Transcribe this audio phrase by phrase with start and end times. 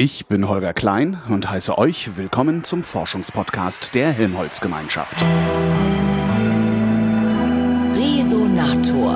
[0.00, 5.16] Ich bin Holger Klein und heiße euch willkommen zum Forschungspodcast der Helmholtz Gemeinschaft.
[7.96, 9.14] Resonator.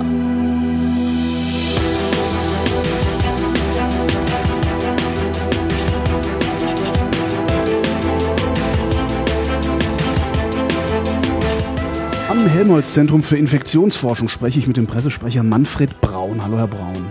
[12.28, 16.42] Am Helmholtz-Zentrum für Infektionsforschung spreche ich mit dem Pressesprecher Manfred Braun.
[16.42, 17.06] Hallo, Herr Braun.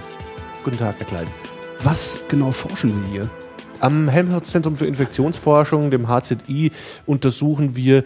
[0.66, 1.28] Guten Tag, Herr Klein.
[1.84, 3.30] Was genau forschen Sie hier?
[3.82, 6.72] Am Helmholtz-Zentrum für Infektionsforschung, dem HZI,
[7.08, 8.04] untersuchen wir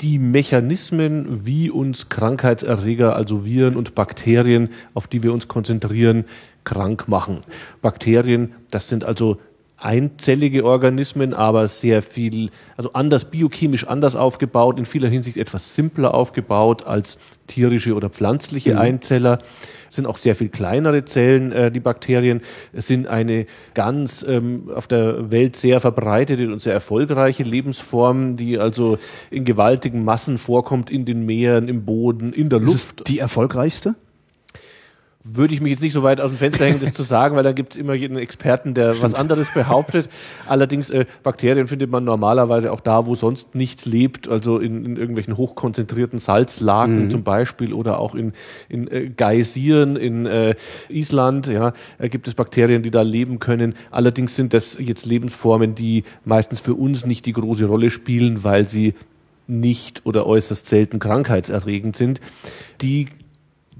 [0.00, 6.24] die Mechanismen, wie uns Krankheitserreger, also Viren und Bakterien, auf die wir uns konzentrieren,
[6.62, 7.42] krank machen.
[7.80, 9.38] Bakterien, das sind also
[9.82, 16.14] einzellige Organismen, aber sehr viel, also anders, biochemisch anders aufgebaut, in vieler Hinsicht etwas simpler
[16.14, 17.18] aufgebaut als
[17.48, 18.78] tierische oder pflanzliche mhm.
[18.78, 19.38] Einzeller
[19.90, 22.40] sind auch sehr viel kleinere Zellen, äh, die Bakterien,
[22.72, 28.98] sind eine ganz ähm, auf der Welt sehr verbreitete und sehr erfolgreiche Lebensform, die also
[29.30, 32.74] in gewaltigen Massen vorkommt in den Meeren, im Boden, in der Luft.
[32.74, 33.96] Ist es die erfolgreichste?
[35.24, 37.42] Würde ich mich jetzt nicht so weit aus dem Fenster hängen, das zu sagen, weil
[37.42, 40.08] da gibt es immer jeden Experten, der was anderes behauptet.
[40.48, 44.96] Allerdings, äh, Bakterien findet man normalerweise auch da, wo sonst nichts lebt, also in, in
[44.96, 47.10] irgendwelchen hochkonzentrierten Salzlaken mhm.
[47.10, 48.32] zum Beispiel oder auch in,
[48.68, 50.56] in äh, Geysiren in äh,
[50.88, 53.74] Island, ja, äh, gibt es Bakterien, die da leben können.
[53.90, 58.68] Allerdings sind das jetzt Lebensformen, die meistens für uns nicht die große Rolle spielen, weil
[58.68, 58.94] sie
[59.46, 62.20] nicht oder äußerst selten krankheitserregend sind.
[62.80, 63.08] Die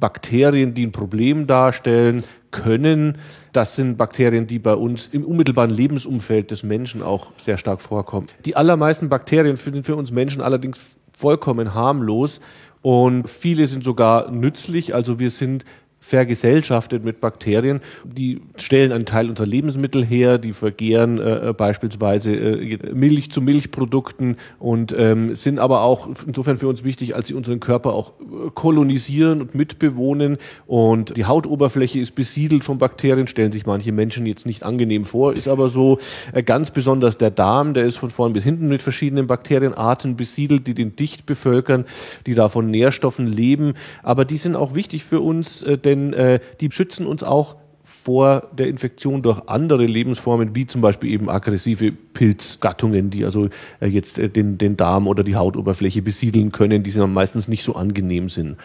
[0.03, 3.19] Bakterien, die ein Problem darstellen können.
[3.53, 8.27] Das sind Bakterien, die bei uns im unmittelbaren Lebensumfeld des Menschen auch sehr stark vorkommen.
[8.45, 12.41] Die allermeisten Bakterien sind für uns Menschen allerdings vollkommen harmlos
[12.83, 14.93] und viele sind sogar nützlich.
[14.93, 15.65] Also wir sind
[16.03, 17.81] vergesellschaftet mit Bakterien.
[18.05, 24.37] Die stellen einen Teil unserer Lebensmittel her, die vergehren äh, beispielsweise äh, Milch zu Milchprodukten
[24.59, 28.51] und ähm, sind aber auch insofern für uns wichtig, als sie unseren Körper auch äh,
[28.53, 30.39] kolonisieren und mitbewohnen.
[30.67, 35.35] Und die Hautoberfläche ist besiedelt von Bakterien, stellen sich manche Menschen jetzt nicht angenehm vor,
[35.35, 35.99] ist aber so
[36.33, 40.67] äh, ganz besonders der Darm, der ist von vorn bis hinten mit verschiedenen Bakterienarten besiedelt,
[40.67, 41.85] die den dicht bevölkern,
[42.27, 43.75] die da von Nährstoffen leben.
[44.03, 48.49] Aber die sind auch wichtig für uns, äh, denn äh, die schützen uns auch vor
[48.53, 53.49] der Infektion durch andere Lebensformen, wie zum Beispiel eben aggressive Pilzgattungen, die also
[53.81, 57.63] äh, jetzt äh, den, den Darm oder die Hautoberfläche besiedeln können, die sind meistens nicht
[57.63, 58.57] so angenehm sind.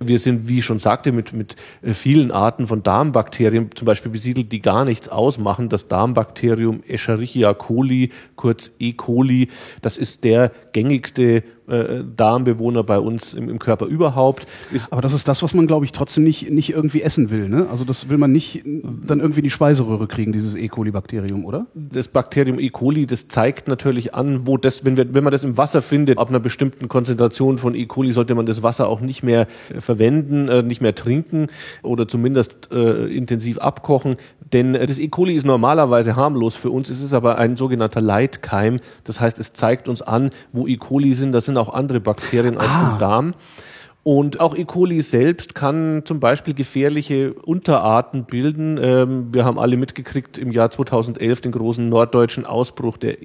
[0.00, 4.10] Wir sind, wie ich schon sagte, mit, mit äh, vielen Arten von Darmbakterien zum Beispiel
[4.10, 5.68] besiedelt, die gar nichts ausmachen.
[5.68, 8.92] Das Darmbakterium Escherichia coli, kurz E.
[8.92, 9.48] coli,
[9.82, 14.46] das ist der gängigste äh, Darmbewohner bei uns im, im Körper überhaupt.
[14.72, 17.48] Ist Aber das ist das, was man, glaube ich, trotzdem nicht, nicht irgendwie essen will.
[17.48, 17.66] Ne?
[17.70, 20.68] Also das will man nicht dann irgendwie in die Speiseröhre kriegen, dieses E.
[20.68, 21.66] coli-Bakterium, oder?
[21.74, 22.70] Das Bakterium E.
[22.70, 26.18] coli, das zeigt natürlich an, wo das, wenn, wir, wenn man das im Wasser findet,
[26.18, 27.86] ab einer bestimmten Konzentration von E.
[27.86, 31.48] coli sollte man das Wasser auch nicht mehr äh, verwenden, äh, nicht mehr trinken
[31.82, 34.16] oder zumindest äh, intensiv abkochen.
[34.52, 35.08] Denn äh, das E.
[35.08, 38.80] coli ist normalerweise harmlos für uns, es ist aber ein sogenannter Leitkeim.
[39.04, 40.76] Das heißt, es zeigt uns an, wo E.
[40.76, 41.32] coli sind.
[41.32, 42.90] Das sind auch andere Bakterien aus ah.
[42.90, 43.34] dem Darm.
[44.06, 44.64] Und auch E.
[44.64, 48.78] coli selbst kann zum Beispiel gefährliche Unterarten bilden.
[48.80, 53.20] Ähm, wir haben alle mitgekriegt im Jahr 2011 den großen norddeutschen Ausbruch der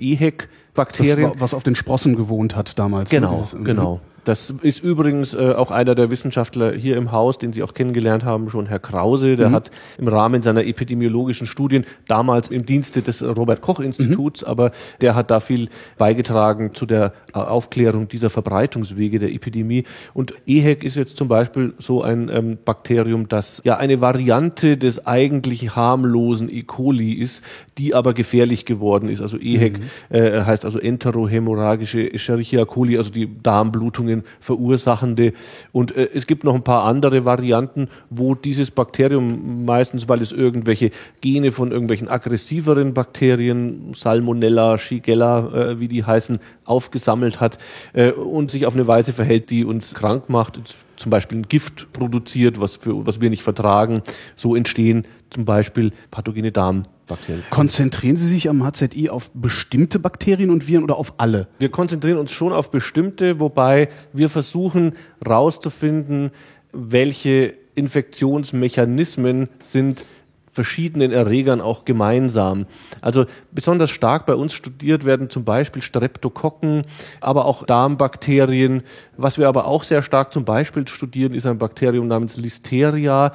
[0.75, 1.33] EHEC-Bakterien.
[1.37, 3.11] Was auf den Sprossen gewohnt hat damals.
[3.11, 3.37] Ne, genau, ne?
[3.41, 4.01] Dieses, genau.
[4.23, 8.23] Das ist übrigens äh, auch einer der Wissenschaftler hier im Haus, den Sie auch kennengelernt
[8.23, 9.35] haben, schon Herr Krause.
[9.35, 9.53] Der mhm.
[9.53, 14.47] hat im Rahmen seiner epidemiologischen Studien damals im Dienste des Robert Koch Instituts, mhm.
[14.47, 14.71] aber
[15.01, 19.85] der hat da viel beigetragen zu der äh, Aufklärung dieser Verbreitungswege der Epidemie.
[20.13, 25.07] Und EHEC ist jetzt zum Beispiel so ein ähm, Bakterium, das ja eine Variante des
[25.07, 26.61] eigentlich harmlosen E.
[26.61, 27.43] coli ist,
[27.79, 29.21] die aber gefährlich geworden ist.
[29.21, 29.85] Also EHEC mhm.
[30.15, 35.33] äh, heißt also enterohämorrhagische Escherichia coli, also die Darmblutungen verursachende.
[35.71, 40.31] Und äh, es gibt noch ein paar andere Varianten, wo dieses Bakterium meistens, weil es
[40.31, 40.91] irgendwelche
[41.21, 47.57] Gene von irgendwelchen aggressiveren Bakterien, Salmonella, Shigella, äh, wie die heißen, aufgesammelt hat
[47.93, 50.59] äh, und sich auf eine Weise verhält, die uns krank macht
[51.01, 54.03] zum Beispiel ein Gift produziert, was, für, was wir nicht vertragen.
[54.35, 57.43] So entstehen zum Beispiel pathogene Darmbakterien.
[57.49, 61.47] Konzentrieren Sie sich am HZI auf bestimmte Bakterien und Viren oder auf alle?
[61.57, 64.93] Wir konzentrieren uns schon auf bestimmte, wobei wir versuchen
[65.23, 66.31] herauszufinden,
[66.73, 70.05] welche Infektionsmechanismen sind
[70.51, 72.65] verschiedenen Erregern auch gemeinsam.
[72.99, 76.83] Also besonders stark bei uns studiert werden zum Beispiel Streptokokken,
[77.21, 78.83] aber auch Darmbakterien.
[79.15, 83.31] Was wir aber auch sehr stark zum Beispiel studieren, ist ein Bakterium namens Listeria.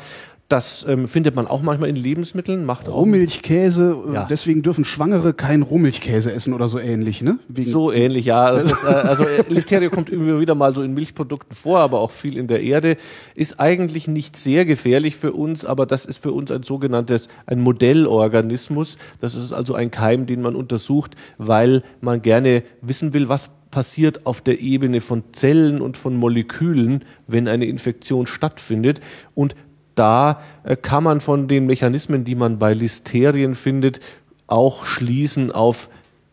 [0.49, 2.65] Das ähm, findet man auch manchmal in Lebensmitteln.
[2.65, 4.25] Macht Rohmilchkäse, äh, ja.
[4.31, 7.41] deswegen dürfen Schwangere keinen Rohmilchkäse essen oder so ähnlich, ne?
[7.49, 8.51] Wegen so ähnlich, ja.
[8.51, 12.13] Ist, äh, also äh, Listeria kommt immer wieder mal so in Milchprodukten vor, aber auch
[12.13, 12.97] viel in der Erde.
[13.35, 17.61] Ist eigentlich nicht sehr gefährlich für uns, aber das ist für uns ein sogenanntes, ein
[17.61, 18.99] Modellorganismus.
[19.21, 24.27] Das ist also ein Keim, den man untersucht, weil man gerne wissen will, was passiert
[24.27, 29.01] auf der Ebene von Zellen und von Molekülen, wenn eine Infektion stattfindet.
[29.35, 29.55] Und
[29.97, 34.01] da äh, kann man von den Mechanismen, die man bei Listerien findet,
[34.47, 35.89] auch schließen auf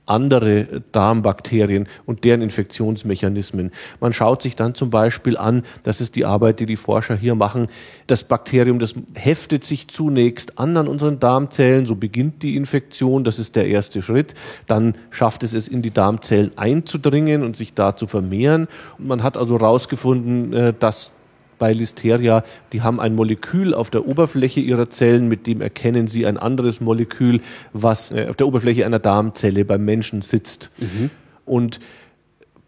[0.05, 3.71] andere Darmbakterien und deren Infektionsmechanismen.
[4.01, 7.35] Man schaut sich dann zum Beispiel an, das ist die Arbeit, die die Forscher hier
[7.35, 7.67] machen,
[8.07, 13.39] das Bakterium, das heftet sich zunächst an an unseren Darmzellen, so beginnt die Infektion, das
[13.39, 14.33] ist der erste Schritt.
[14.67, 18.67] Dann schafft es es in die Darmzellen einzudringen und sich da zu vermehren.
[18.97, 21.11] Und man hat also herausgefunden, äh, dass
[21.59, 26.25] bei Listeria, die haben ein Molekül auf der Oberfläche ihrer Zellen, mit dem erkennen sie
[26.25, 27.41] ein anderes Molekül,
[27.73, 30.71] was äh, auf der Oberfläche einer Darmzelle beim Menschen sitzt.
[30.77, 31.09] Mhm.
[31.45, 31.79] Und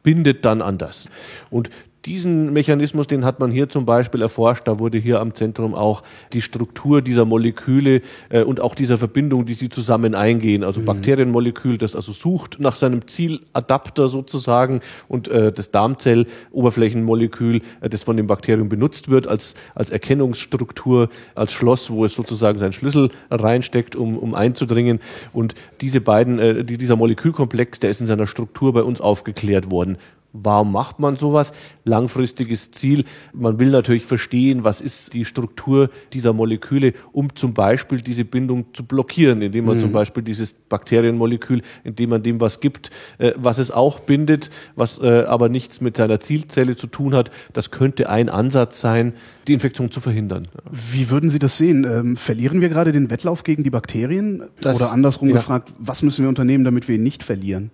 [0.04, 1.10] bindet dann an das.
[1.50, 1.70] Und
[2.06, 4.68] diesen Mechanismus, den hat man hier zum Beispiel erforscht.
[4.68, 6.04] Da wurde hier am Zentrum auch
[6.34, 10.64] die Struktur dieser Moleküle äh, und auch dieser Verbindung, die sie zusammen eingehen.
[10.64, 10.86] Also mhm.
[10.86, 18.18] Bakterienmolekül, das also sucht nach seinem Zieladapter sozusagen und äh, das Darmzelloberflächenmolekül, äh, das von
[18.18, 23.96] dem Bakterium benutzt wird als, als Erkennungsstruktur, als Schloss, wo es sozusagen seinen Schlüssel reinsteckt,
[23.96, 25.00] um, um einzudringen.
[25.34, 29.72] Und diese beiden, äh, die, dieser Molekülkomplex, der ist in seiner Struktur bei uns aufgeklärt
[29.72, 29.98] worden.
[30.44, 31.54] Warum macht man sowas?
[31.86, 33.06] Langfristiges Ziel.
[33.34, 38.66] Man will natürlich verstehen, was ist die Struktur dieser Moleküle, um zum Beispiel diese Bindung
[38.74, 39.82] zu blockieren, indem man mhm.
[39.82, 44.98] zum Beispiel dieses Bakterienmolekül, indem man dem was gibt, äh, was es auch bindet, was
[44.98, 47.32] äh, aber nichts mit seiner Zielzelle zu tun hat.
[47.54, 49.14] Das könnte ein Ansatz sein,
[49.48, 50.48] die Infektion zu verhindern.
[50.70, 51.86] Wie würden Sie das sehen?
[51.86, 54.44] Ähm, verlieren wir gerade den Wettlauf gegen die Bakterien?
[54.60, 55.36] Das, Oder andersrum ja.
[55.36, 57.72] gefragt, was müssen wir unternehmen, damit wir ihn nicht verlieren?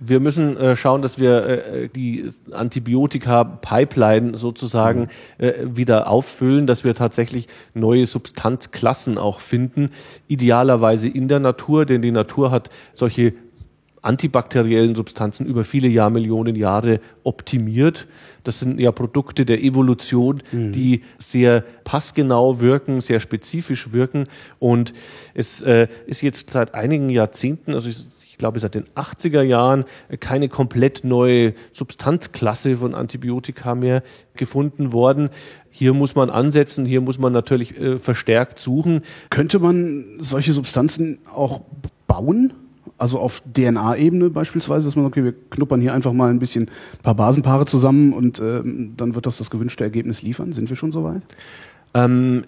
[0.00, 5.08] Wir müssen äh, schauen, dass wir äh, die Antibiotika-Pipeline sozusagen
[5.38, 5.44] mhm.
[5.44, 9.90] äh, wieder auffüllen, dass wir tatsächlich neue Substanzklassen auch finden,
[10.28, 13.34] idealerweise in der Natur, denn die Natur hat solche
[14.02, 18.06] antibakteriellen Substanzen über viele Jahrmillionen Jahre optimiert.
[18.44, 20.72] Das sind ja Produkte der Evolution, mhm.
[20.72, 24.26] die sehr passgenau wirken, sehr spezifisch wirken.
[24.58, 24.94] Und
[25.34, 27.90] es äh, ist jetzt seit einigen Jahrzehnten, also
[28.38, 29.84] ich glaube seit den 80er Jahren,
[30.20, 34.04] keine komplett neue Substanzklasse von Antibiotika mehr
[34.36, 35.30] gefunden worden.
[35.72, 39.02] Hier muss man ansetzen, hier muss man natürlich äh, verstärkt suchen.
[39.28, 41.62] Könnte man solche Substanzen auch
[42.06, 42.52] bauen?
[42.96, 46.68] Also auf DNA-Ebene beispielsweise, dass man sagt, okay, wir knuppern hier einfach mal ein bisschen
[46.68, 50.52] ein paar Basenpaare zusammen und ähm, dann wird das das gewünschte Ergebnis liefern.
[50.52, 51.22] Sind wir schon soweit?
[51.92, 52.44] Ähm,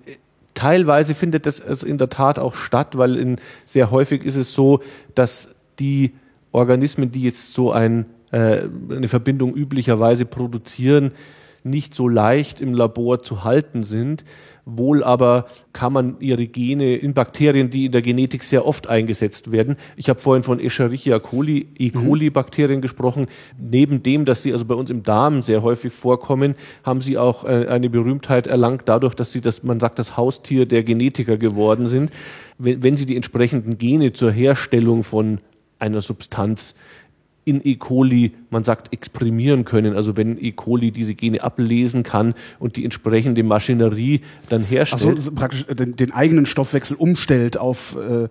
[0.55, 4.55] teilweise findet das also in der Tat auch statt, weil in, sehr häufig ist es
[4.55, 4.81] so,
[5.17, 5.49] dass
[5.81, 6.13] die
[6.53, 11.13] Organismen, die jetzt so ein, äh, eine Verbindung üblicherweise produzieren,
[11.63, 14.25] nicht so leicht im Labor zu halten sind.
[14.65, 19.51] Wohl aber kann man ihre Gene in Bakterien, die in der Genetik sehr oft eingesetzt
[19.53, 19.77] werden.
[19.97, 21.91] Ich habe vorhin von Escherichia coli, E.
[21.93, 22.07] Mhm.
[22.07, 23.27] coli Bakterien gesprochen.
[23.59, 26.55] Neben dem, dass sie also bei uns im Darm sehr häufig vorkommen,
[26.85, 30.67] haben sie auch äh, eine Berühmtheit erlangt dadurch, dass sie das, man sagt, das Haustier
[30.67, 32.11] der Genetiker geworden sind.
[32.59, 35.41] Wenn, wenn sie die entsprechenden Gene zur Herstellung von
[35.81, 36.75] einer Substanz
[37.45, 37.77] in E.
[37.77, 39.97] coli, man sagt, exprimieren können.
[39.97, 40.53] Also wenn E.
[40.53, 45.17] coli diese Gene ablesen kann und die entsprechende Maschinerie dann herstellt.
[45.17, 48.29] Also praktisch äh, den, den, eigenen Stoffwechsel umstellt auf äh,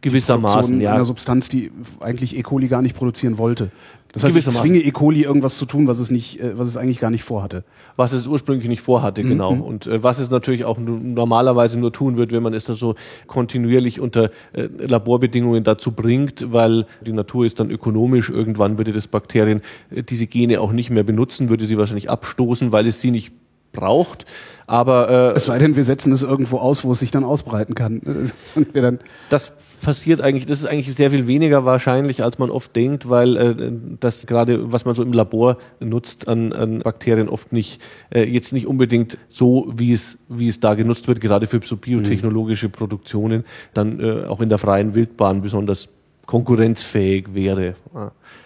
[0.00, 0.92] gewissermaßen ja.
[0.92, 2.42] einer Substanz, die eigentlich E.
[2.42, 3.70] coli gar nicht produzieren wollte.
[4.12, 4.90] Das heißt, ich zwinge E.
[4.90, 7.64] coli irgendwas zu tun, was es nicht, äh, was es eigentlich gar nicht vorhatte.
[7.96, 9.28] Was es ursprünglich nicht vorhatte, mhm.
[9.28, 9.52] genau.
[9.52, 12.94] Und äh, was es natürlich auch normalerweise nur tun wird, wenn man es da so
[13.26, 18.30] kontinuierlich unter äh, Laborbedingungen dazu bringt, weil die Natur ist dann ökonomisch.
[18.30, 22.72] Irgendwann würde das Bakterien äh, diese Gene auch nicht mehr benutzen, würde sie wahrscheinlich abstoßen,
[22.72, 23.32] weil es sie nicht
[23.72, 24.26] braucht.
[24.66, 27.74] Aber äh, es sei denn, wir setzen es irgendwo aus, wo es sich dann ausbreiten
[27.74, 28.00] kann.
[28.54, 28.98] Und wir dann
[29.30, 33.36] das passiert eigentlich, das ist eigentlich sehr viel weniger wahrscheinlich, als man oft denkt, weil
[33.36, 38.24] äh, das gerade, was man so im Labor nutzt an, an Bakterien, oft nicht äh,
[38.24, 42.68] jetzt nicht unbedingt so, wie es wie es da genutzt wird, gerade für so biotechnologische
[42.68, 45.88] Produktionen, dann äh, auch in der freien Wildbahn besonders
[46.26, 47.74] konkurrenzfähig wäre.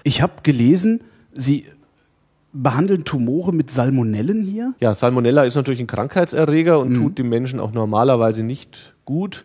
[0.05, 1.01] Ich habe gelesen,
[1.35, 1.67] Sie
[2.53, 4.75] behandeln Tumore mit Salmonellen hier?
[4.81, 6.95] Ja, Salmonella ist natürlich ein Krankheitserreger und mhm.
[6.97, 9.45] tut dem Menschen auch normalerweise nicht gut.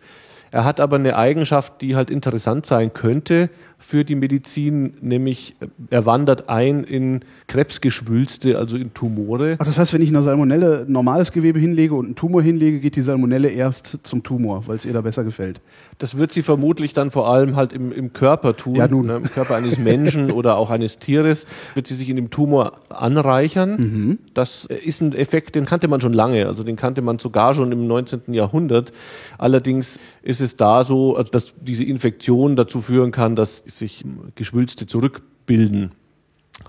[0.50, 5.66] Er hat aber eine Eigenschaft, die halt interessant sein könnte für die Medizin, nämlich äh,
[5.90, 9.56] er wandert ein in Krebsgeschwülste, also in Tumore.
[9.58, 12.96] Ach, das heißt, wenn ich einer Salmonelle normales Gewebe hinlege und einen Tumor hinlege, geht
[12.96, 15.60] die Salmonelle erst zum Tumor, weil es ihr da besser gefällt.
[15.98, 19.06] Das wird sie vermutlich dann vor allem halt im, im Körper tun, ja, nun.
[19.06, 22.80] Ne, im Körper eines Menschen oder auch eines Tieres, wird sie sich in dem Tumor
[22.88, 23.76] anreichern.
[23.76, 24.18] Mhm.
[24.34, 27.70] Das ist ein Effekt, den kannte man schon lange, also den kannte man sogar schon
[27.70, 28.34] im 19.
[28.34, 28.92] Jahrhundert.
[29.38, 34.86] Allerdings ist es da so, also dass diese Infektion dazu führen kann, dass sich Geschwülste
[34.86, 35.92] zurückbilden.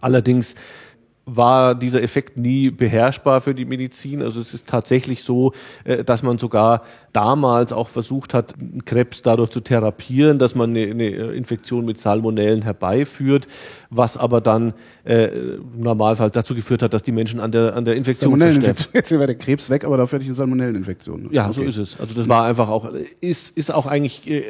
[0.02, 0.56] Allerdings
[1.36, 4.22] war dieser Effekt nie beherrschbar für die Medizin.
[4.22, 6.84] Also es ist tatsächlich so, äh, dass man sogar
[7.14, 8.54] damals auch versucht hat,
[8.86, 13.48] Krebs dadurch zu therapieren, dass man eine, eine Infektion mit Salmonellen herbeiführt,
[13.90, 14.74] was aber dann
[15.06, 18.94] äh, im Normalfall dazu geführt hat, dass die Menschen an der, an der Infektion Salmonelleninfektion.
[18.94, 21.30] Jetzt wäre der Krebs weg, aber dafür hatte ich eine Salmonelleninfektion.
[21.32, 21.54] Ja, okay.
[21.54, 22.00] so ist es.
[22.00, 22.90] Also das war einfach auch,
[23.22, 24.44] ist, ist auch eigentlich äh,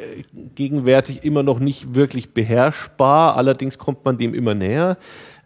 [0.54, 3.36] gegenwärtig immer noch nicht wirklich beherrschbar.
[3.36, 4.98] Allerdings kommt man dem immer näher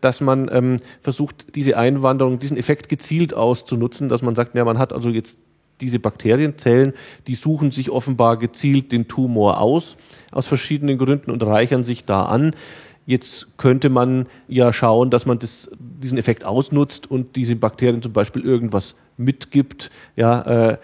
[0.04, 4.78] dass man ähm, versucht, diese Einwanderung, diesen Effekt gezielt auszunutzen, dass man sagt, ja, man
[4.78, 5.38] hat also jetzt
[5.80, 6.92] diese Bakterienzellen,
[7.26, 9.96] die suchen sich offenbar gezielt den Tumor aus,
[10.30, 12.54] aus verschiedenen Gründen und reichern sich da an.
[13.06, 18.12] Jetzt könnte man ja schauen, dass man das, diesen Effekt ausnutzt und diese Bakterien zum
[18.12, 20.78] Beispiel irgendwas mitgibt, ja, äh,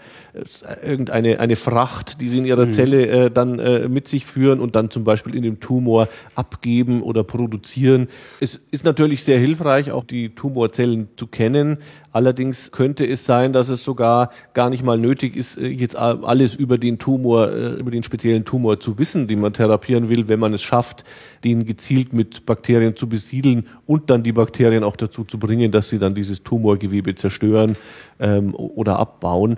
[0.83, 2.73] irgendeine eine Fracht, die sie in ihrer mhm.
[2.73, 7.01] Zelle äh, dann äh, mit sich führen und dann zum Beispiel in dem Tumor abgeben
[7.01, 8.07] oder produzieren.
[8.39, 11.79] Es ist natürlich sehr hilfreich, auch die Tumorzellen zu kennen.
[12.13, 16.55] Allerdings könnte es sein, dass es sogar gar nicht mal nötig ist, äh, jetzt alles
[16.55, 20.39] über den Tumor, äh, über den speziellen Tumor zu wissen, den man therapieren will, wenn
[20.39, 21.03] man es schafft,
[21.43, 25.89] den gezielt mit Bakterien zu besiedeln und dann die Bakterien auch dazu zu bringen, dass
[25.89, 27.75] sie dann dieses Tumorgewebe zerstören
[28.21, 29.57] ähm, oder abbauen.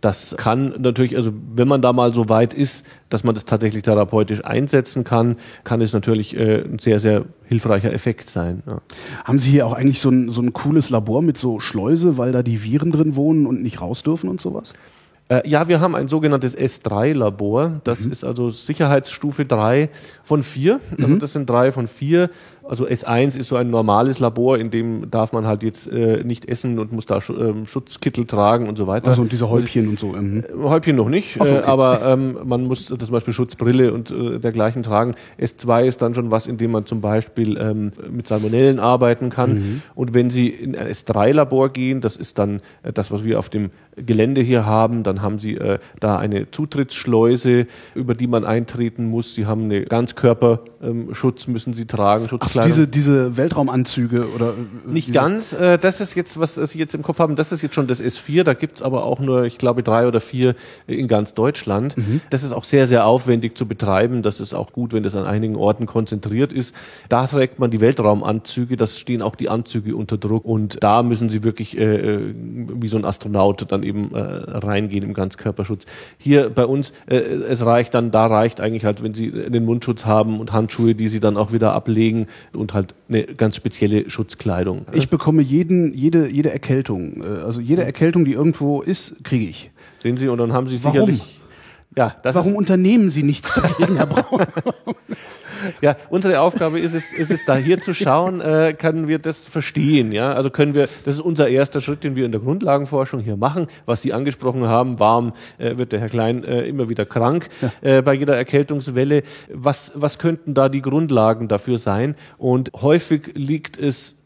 [0.00, 3.82] Das kann natürlich, also wenn man da mal so weit ist, dass man das tatsächlich
[3.82, 8.62] therapeutisch einsetzen kann, kann es natürlich äh, ein sehr, sehr hilfreicher Effekt sein.
[8.66, 8.80] Ja.
[9.24, 12.32] Haben Sie hier auch eigentlich so ein, so ein cooles Labor mit so Schleuse, weil
[12.32, 14.72] da die Viren drin wohnen und nicht raus dürfen und sowas?
[15.30, 17.80] Äh, ja, wir haben ein sogenanntes S3-Labor.
[17.84, 18.12] Das mhm.
[18.12, 19.90] ist also Sicherheitsstufe 3
[20.24, 20.80] von 4.
[20.98, 21.18] Also mhm.
[21.20, 22.30] das sind drei von vier
[22.70, 26.48] also S1 ist so ein normales Labor, in dem darf man halt jetzt äh, nicht
[26.48, 29.08] essen und muss da äh, Schutzkittel tragen und so weiter.
[29.08, 30.12] Also und diese Häubchen und so.
[30.12, 30.44] Mhm.
[30.44, 31.56] Äh, Häubchen noch nicht, Ach, okay.
[31.56, 35.16] äh, aber ähm, man muss zum Beispiel Schutzbrille und äh, dergleichen tragen.
[35.40, 39.54] S2 ist dann schon was, in dem man zum Beispiel ähm, mit Salmonellen arbeiten kann.
[39.54, 39.82] Mhm.
[39.96, 43.48] Und wenn Sie in ein S3-Labor gehen, das ist dann äh, das, was wir auf
[43.48, 49.06] dem Gelände hier haben, dann haben Sie äh, da eine Zutrittsschleuse, über die man eintreten
[49.06, 49.34] muss.
[49.34, 52.59] Sie haben eine Ganzkörperschutz, ähm, müssen Sie tragen, Schutzkleidung.
[52.66, 54.50] Diese, diese Weltraumanzüge oder?
[54.50, 55.52] Äh, Nicht ganz.
[55.52, 58.02] Äh, das ist jetzt, was Sie jetzt im Kopf haben, das ist jetzt schon das
[58.02, 58.42] S4.
[58.42, 60.54] Da gibt's aber auch nur, ich glaube, drei oder vier
[60.86, 61.96] in ganz Deutschland.
[61.96, 62.20] Mhm.
[62.30, 64.22] Das ist auch sehr, sehr aufwendig zu betreiben.
[64.22, 66.74] Das ist auch gut, wenn das an einigen Orten konzentriert ist.
[67.08, 68.76] Da trägt man die Weltraumanzüge.
[68.76, 70.44] Das stehen auch die Anzüge unter Druck.
[70.44, 72.34] Und da müssen Sie wirklich äh, äh
[72.80, 75.86] wie so ein Astronaut dann eben äh, reingehen im Ganzkörperschutz.
[76.18, 80.04] Hier bei uns, äh, es reicht dann, da reicht eigentlich halt, wenn Sie den Mundschutz
[80.04, 84.86] haben und Handschuhe, die Sie dann auch wieder ablegen und halt eine ganz spezielle Schutzkleidung.
[84.92, 87.22] Ich bekomme jeden, jede, jede Erkältung.
[87.22, 89.70] Äh, also jede Erkältung, die irgendwo ist, kriege ich.
[89.98, 90.92] Sehen Sie, und dann haben Sie Warum?
[90.92, 91.39] sicherlich.
[91.96, 94.46] Ja, Warum unternehmen Sie nichts dagegen, Herr Braun?
[95.80, 99.48] ja, unsere Aufgabe ist es, ist es da hier zu schauen, äh, können wir das
[99.48, 100.32] verstehen, ja?
[100.32, 103.66] Also können wir, das ist unser erster Schritt, den wir in der Grundlagenforschung hier machen.
[103.86, 107.72] Was Sie angesprochen haben, warum äh, wird der Herr Klein äh, immer wieder krank ja.
[107.80, 109.24] äh, bei jeder Erkältungswelle?
[109.52, 112.14] Was, was könnten da die Grundlagen dafür sein?
[112.38, 114.19] Und häufig liegt es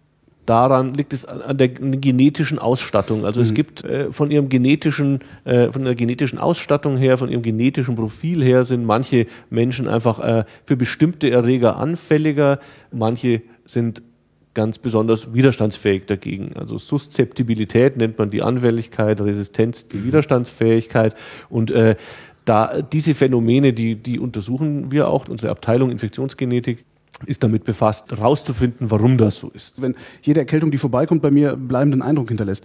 [0.47, 3.25] daran liegt es an der genetischen Ausstattung.
[3.25, 3.47] Also mhm.
[3.47, 7.97] es gibt äh, von ihrem genetischen, äh, von der genetischen Ausstattung her, von ihrem genetischen
[7.97, 12.59] Profil her sind manche Menschen einfach äh, für bestimmte Erreger anfälliger,
[12.93, 14.03] manche sind
[14.55, 16.53] ganz besonders widerstandsfähig dagegen.
[16.55, 20.07] Also Suszeptibilität nennt man die Anfälligkeit, Resistenz die mhm.
[20.07, 21.15] Widerstandsfähigkeit
[21.49, 21.97] und äh,
[22.45, 26.85] da diese Phänomene, die, die untersuchen wir auch, unsere Abteilung Infektionsgenetik,
[27.27, 29.81] ist damit befasst, herauszufinden, warum das so ist.
[29.81, 32.65] Wenn jede Erkältung, die vorbeikommt, bei mir bleibenden Eindruck hinterlässt,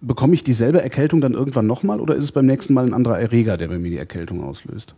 [0.00, 3.20] bekomme ich dieselbe Erkältung dann irgendwann nochmal oder ist es beim nächsten Mal ein anderer
[3.20, 4.94] Erreger, der bei mir die Erkältung auslöst?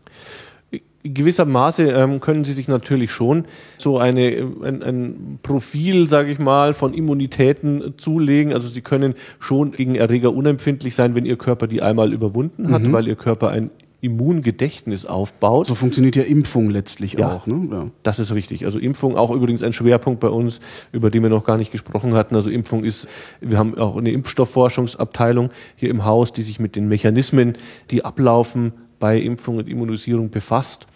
[1.05, 3.45] gewissermaßen ähm, können Sie sich natürlich schon
[3.77, 8.53] so eine, ein, ein Profil, sage ich mal, von Immunitäten zulegen.
[8.53, 12.83] Also Sie können schon gegen Erreger unempfindlich sein, wenn Ihr Körper die einmal überwunden hat,
[12.83, 12.93] mhm.
[12.93, 13.71] weil Ihr Körper ein
[14.05, 15.67] Immungedächtnis aufbaut.
[15.67, 17.47] So funktioniert ja Impfung letztlich ja, auch.
[17.47, 17.69] Ne?
[17.71, 17.87] Ja.
[18.03, 18.65] Das ist richtig.
[18.65, 20.61] Also Impfung auch übrigens ein Schwerpunkt bei uns,
[20.93, 22.37] über den wir noch gar nicht gesprochen hatten.
[22.37, 23.09] Also Impfung ist,
[23.41, 27.57] wir haben auch eine Impfstoffforschungsabteilung hier im Haus, die sich mit den Mechanismen,
[27.91, 30.87] die ablaufen, bei Impfung und Immunisierung befasst.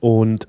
[0.00, 0.48] Und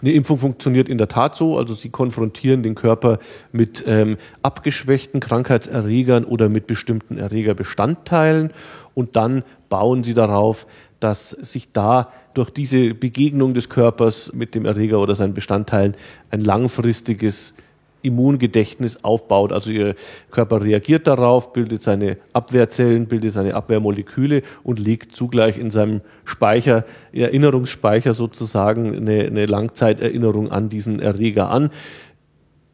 [0.00, 3.18] eine Impfung funktioniert in der Tat so, also sie konfrontieren den Körper
[3.52, 8.52] mit ähm, abgeschwächten Krankheitserregern oder mit bestimmten Erregerbestandteilen
[8.94, 10.66] und dann bauen sie darauf,
[10.98, 15.96] dass sich da durch diese Begegnung des Körpers mit dem Erreger oder seinen Bestandteilen
[16.30, 17.54] ein langfristiges
[18.02, 19.52] Immungedächtnis aufbaut.
[19.52, 19.94] Also ihr
[20.30, 26.84] Körper reagiert darauf, bildet seine Abwehrzellen, bildet seine Abwehrmoleküle und legt zugleich in seinem Speicher,
[27.12, 31.70] Erinnerungsspeicher sozusagen, eine, eine Langzeiterinnerung an diesen Erreger an,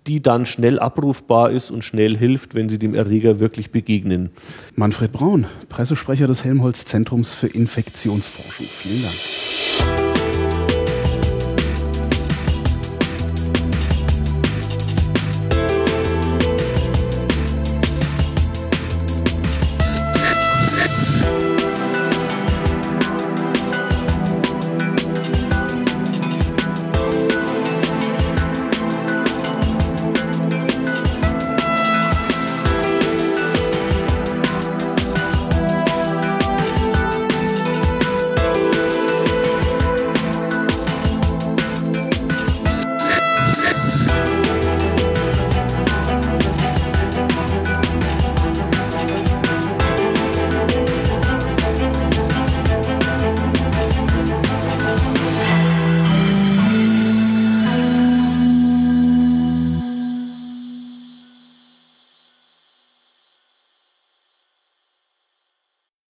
[0.09, 4.31] die dann schnell abrufbar ist und schnell hilft, wenn sie dem Erreger wirklich begegnen.
[4.75, 8.67] Manfred Braun, Pressesprecher des Helmholtz Zentrums für Infektionsforschung.
[8.67, 9.58] Vielen Dank.